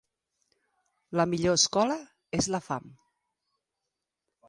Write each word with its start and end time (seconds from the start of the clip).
La 1.21 1.27
millor 1.35 1.59
escola 1.61 1.99
és 2.41 2.51
la 2.57 2.65
fam. 2.73 2.91